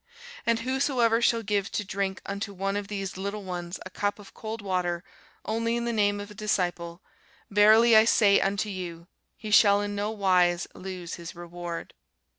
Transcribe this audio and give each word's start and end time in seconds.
And 0.47 0.61
whosoever 0.61 1.21
shall 1.21 1.43
give 1.43 1.71
to 1.73 1.85
drink 1.85 2.23
unto 2.25 2.53
one 2.55 2.75
of 2.75 2.87
these 2.87 3.17
little 3.17 3.43
ones 3.43 3.79
a 3.85 3.91
cup 3.91 4.17
of 4.17 4.33
cold 4.33 4.59
water 4.59 5.03
only 5.45 5.75
in 5.75 5.85
the 5.85 5.93
name 5.93 6.19
of 6.19 6.31
a 6.31 6.33
disciple, 6.33 7.03
verily 7.51 7.95
I 7.95 8.05
say 8.05 8.41
unto 8.41 8.69
you, 8.69 9.05
he 9.37 9.51
shall 9.51 9.79
in 9.79 9.93
no 9.93 10.09
wise 10.09 10.65
lose 10.73 11.13
his 11.13 11.35
reward. 11.35 11.93